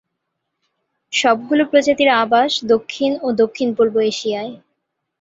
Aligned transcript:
সবগুলো 1.13 1.63
প্রজাতির 1.71 2.09
আবাস 2.23 2.51
দক্ষিণ 2.73 3.11
ও 3.21 3.37
দক্ষিণ-পূর্ব 3.41 3.95
এশিয়ায়। 4.11 4.53